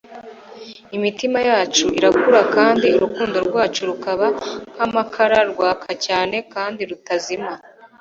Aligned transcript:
imitima 0.97 1.39
yacu 1.49 1.85
irakura 1.97 2.41
kandi 2.55 2.87
urukundo 2.97 3.37
rwacu 3.47 3.81
rukaba 3.89 4.27
nk'amakara, 4.73 5.37
rwaka 5.51 5.89
cyane 6.05 6.35
kandi 6.53 6.81
rutazima.” 6.89 7.51